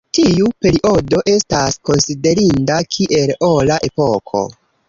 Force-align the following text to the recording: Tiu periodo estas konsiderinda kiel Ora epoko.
Tiu 0.17 0.47
periodo 0.65 1.19
estas 1.33 1.77
konsiderinda 1.91 2.81
kiel 2.97 3.37
Ora 3.53 3.81
epoko. 3.93 4.47